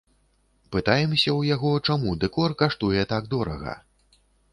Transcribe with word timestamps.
Пытаемся 0.75 1.29
ў 1.39 1.51
яго, 1.55 1.73
чаму 1.87 2.13
дэкор 2.23 2.55
каштуе 2.61 3.05
так 3.13 3.29
дорага. 3.35 3.77